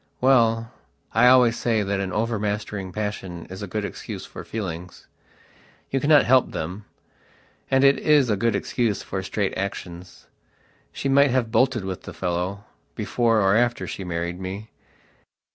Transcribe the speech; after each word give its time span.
Well, 0.19 0.71
I 1.13 1.27
always 1.27 1.57
say 1.59 1.83
that 1.83 1.99
an 1.99 2.11
overmastering 2.11 2.91
passion 2.91 3.45
is 3.51 3.61
a 3.61 3.67
good 3.67 3.85
excuse 3.85 4.25
for 4.25 4.43
feelings. 4.43 5.05
You 5.91 5.99
cannot 5.99 6.25
help 6.25 6.49
them. 6.53 6.85
And 7.69 7.83
it 7.83 7.99
is 7.99 8.27
a 8.31 8.35
good 8.35 8.55
excuse 8.55 9.03
for 9.03 9.21
straight 9.21 9.55
actionsshe 9.55 10.25
might 11.07 11.29
have 11.29 11.51
bolted 11.51 11.85
with 11.85 12.01
the 12.01 12.13
fellow, 12.15 12.63
before 12.95 13.41
or 13.41 13.55
after 13.55 13.85
she 13.85 14.03
married 14.03 14.39
me. 14.39 14.71